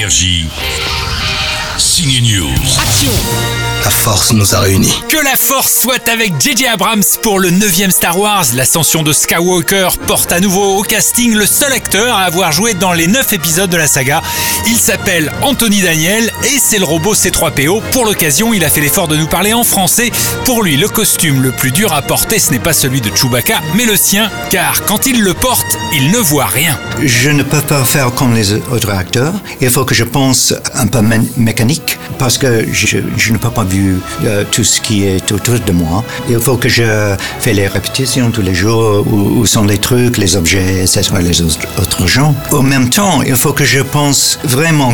Énergie. 0.00 0.46
Signe 1.76 2.22
News. 2.22 2.54
Action 2.78 3.12
La 3.84 3.90
force 3.90 4.32
nous 4.32 4.54
a 4.54 4.60
réunis. 4.60 4.94
Que 5.10 5.18
la 5.18 5.36
force 5.36 5.82
soit 5.82 6.08
avec 6.08 6.32
JJ 6.40 6.64
Abrams 6.72 7.02
pour 7.22 7.38
le 7.38 7.50
9 7.50 7.90
Star 7.90 8.18
Wars. 8.18 8.44
L'ascension 8.54 9.02
de 9.02 9.12
Skywalker 9.12 9.88
porte 10.06 10.32
à 10.32 10.40
nouveau 10.40 10.78
au 10.78 10.82
casting 10.82 11.34
le 11.34 11.44
seul 11.44 11.74
acteur 11.74 12.16
à 12.16 12.22
avoir 12.22 12.50
joué 12.50 12.72
dans 12.72 12.94
les 12.94 13.08
9 13.08 13.34
épisodes 13.34 13.68
de 13.68 13.76
la 13.76 13.86
saga. 13.86 14.22
Il 14.72 14.76
s'appelle 14.78 15.32
Anthony 15.42 15.82
Daniel 15.82 16.30
et 16.44 16.58
c'est 16.60 16.78
le 16.78 16.84
robot 16.84 17.14
C3PO. 17.14 17.82
Pour 17.90 18.04
l'occasion, 18.04 18.54
il 18.54 18.64
a 18.64 18.68
fait 18.70 18.80
l'effort 18.80 19.08
de 19.08 19.16
nous 19.16 19.26
parler 19.26 19.52
en 19.52 19.64
français. 19.64 20.12
Pour 20.44 20.62
lui, 20.62 20.76
le 20.76 20.86
costume 20.88 21.42
le 21.42 21.50
plus 21.50 21.72
dur 21.72 21.92
à 21.92 22.02
porter, 22.02 22.38
ce 22.38 22.52
n'est 22.52 22.60
pas 22.60 22.72
celui 22.72 23.00
de 23.00 23.10
Chewbacca, 23.14 23.60
mais 23.74 23.84
le 23.84 23.96
sien, 23.96 24.30
car 24.50 24.84
quand 24.84 25.06
il 25.06 25.22
le 25.22 25.34
porte, 25.34 25.66
il 25.92 26.12
ne 26.12 26.18
voit 26.18 26.46
rien. 26.46 26.78
Je 27.02 27.30
ne 27.30 27.42
peux 27.42 27.60
pas 27.62 27.82
faire 27.84 28.14
comme 28.14 28.32
les 28.34 28.52
autres 28.52 28.90
acteurs. 28.90 29.34
Il 29.60 29.70
faut 29.70 29.84
que 29.84 29.94
je 29.94 30.04
pense 30.04 30.54
un 30.74 30.86
peu 30.86 30.98
mé- 31.00 31.26
mécanique 31.36 31.98
parce 32.18 32.38
que 32.38 32.64
je, 32.72 32.98
je 33.16 33.32
ne 33.32 33.38
peux 33.38 33.50
pas 33.50 33.64
vu 33.64 33.98
euh, 34.24 34.44
tout 34.52 34.62
ce 34.62 34.80
qui 34.80 35.04
est 35.04 35.32
autour 35.32 35.58
de 35.58 35.72
moi. 35.72 36.04
Il 36.28 36.38
faut 36.38 36.56
que 36.56 36.68
je 36.68 37.16
fais 37.40 37.54
les 37.54 37.66
répétitions 37.66 38.30
tous 38.30 38.42
les 38.42 38.54
jours, 38.54 39.04
où, 39.12 39.44
sont 39.46 39.64
les 39.64 39.78
trucs, 39.78 40.16
les 40.16 40.36
objets, 40.36 40.82
etc., 40.84 41.02
les 41.20 41.40
autres, 41.42 42.06
gens. 42.06 42.36
En 42.52 42.62
même 42.62 42.88
temps, 42.88 43.22
il 43.22 43.34
faut 43.34 43.52
que 43.52 43.64
je 43.64 43.80
pense 43.80 44.38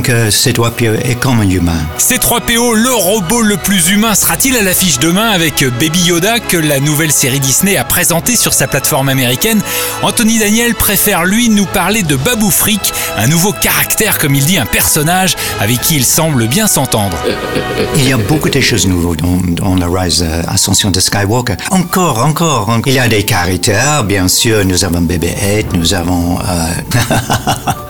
que 0.03 0.31
ces 0.31 0.53
doigts 0.53 0.73
est 1.03 1.17
comme 1.17 1.41
un 1.41 1.51
humain. 1.51 1.81
C3PO, 1.99 2.77
le 2.77 2.95
robot 2.95 3.43
le 3.43 3.57
plus 3.57 3.91
humain, 3.91 4.15
sera-t-il 4.15 4.57
à 4.57 4.63
l'affiche 4.63 5.01
demain 5.01 5.31
avec 5.31 5.65
Baby 5.81 6.03
Yoda 6.03 6.39
que 6.39 6.57
la 6.57 6.79
nouvelle 6.79 7.11
série 7.11 7.41
Disney 7.41 7.77
a 7.77 7.83
présenté 7.83 8.37
sur 8.37 8.55
sa 8.55 8.69
plateforme 8.69 9.09
américaine? 9.09 9.61
Anthony 10.03 10.39
Daniel 10.39 10.77
préfère 10.77 11.25
lui 11.25 11.49
nous 11.49 11.67
parler 11.67 12.05
de 12.05 12.15
Babou 12.15 12.51
Frick, 12.51 12.93
un 13.17 13.27
nouveau 13.27 13.53
caractère 13.53 14.21
comme 14.21 14.37
il 14.37 14.45
dit, 14.45 14.57
un 14.57 14.67
personnage 14.67 15.35
avec 15.61 15.81
qui 15.81 15.97
il 15.97 16.05
semble 16.05 16.47
bien 16.47 16.69
s'entendre. 16.69 17.17
Il 17.97 18.09
y 18.09 18.13
a 18.13 18.19
beaucoup 18.19 18.49
de 18.49 18.61
choses 18.61 18.87
nouvelles 18.87 19.17
dans, 19.17 19.41
dans 19.65 19.75
la 19.75 19.89
Rise 19.89 20.23
euh, 20.23 20.43
Ascension 20.47 20.93
de 20.93 21.01
Skywalker. 21.01 21.57
Encore, 21.73 22.25
encore, 22.25 22.69
encore. 22.69 22.87
Il 22.87 22.95
y 22.95 23.01
a 23.01 23.09
des 23.09 23.25
caractères, 23.25 24.05
bien 24.05 24.29
sûr. 24.29 24.65
Nous 24.65 24.85
avons 24.85 25.01
BB-8, 25.01 25.75
nous 25.75 25.93
avons 25.93 26.39
euh, 26.39 27.73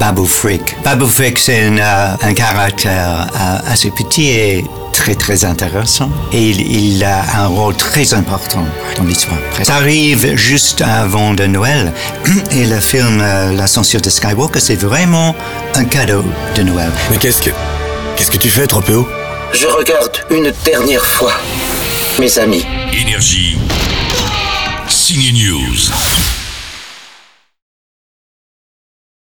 Babu 0.00 0.26
Frick. 0.26 0.76
Babu 0.82 1.06
Frick, 1.06 1.38
c'est 1.38 1.66
un, 1.66 1.76
euh, 1.76 2.14
un 2.22 2.32
caractère 2.32 3.28
euh, 3.34 3.70
assez 3.70 3.90
petit 3.90 4.28
et 4.30 4.64
très 4.94 5.14
très 5.14 5.44
intéressant. 5.44 6.10
Et 6.32 6.48
il, 6.48 6.94
il 6.94 7.04
a 7.04 7.22
un 7.42 7.48
rôle 7.48 7.76
très 7.76 8.14
important 8.14 8.64
dans 8.96 9.04
l'histoire. 9.04 9.38
Ça 9.62 9.74
arrive 9.74 10.36
juste 10.36 10.80
avant 10.80 11.34
de 11.34 11.44
Noël. 11.44 11.92
Et 12.52 12.64
le 12.64 12.80
film 12.80 13.20
euh, 13.20 13.52
L'Ascension 13.52 14.00
de 14.00 14.08
Skywalker, 14.08 14.60
c'est 14.60 14.80
vraiment 14.80 15.36
un 15.74 15.84
cadeau 15.84 16.24
de 16.56 16.62
Noël. 16.62 16.90
Mais 17.10 17.18
qu'est-ce 17.18 17.42
que. 17.42 17.50
Qu'est-ce 18.16 18.30
que 18.30 18.38
tu 18.38 18.48
fais, 18.48 18.66
Tropeo 18.66 19.06
Je 19.52 19.66
regarde 19.66 20.24
une 20.30 20.50
dernière 20.64 21.04
fois 21.04 21.32
mes 22.18 22.38
amis. 22.38 22.64
Énergie. 22.98 23.58
Signe 24.88 25.32
News. 25.34 26.39